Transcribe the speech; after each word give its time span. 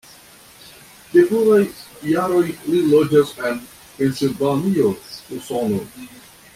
De 1.15 1.21
pluraj 1.31 1.59
jaroj 2.11 2.41
li 2.71 2.81
loĝas 2.95 3.35
en 3.51 3.61
Pensilvanio, 3.99 4.95
Usono. 5.41 5.85